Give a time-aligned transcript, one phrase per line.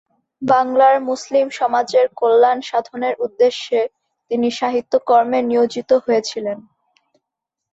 [0.41, 3.79] বাংলার মুসলিম সমাজের কল্যাণ সাধনের উদ্দেশ্যে
[4.31, 6.57] তিনি সাহিত্যকর্মে নিয়োজিত হয়েছিলেন।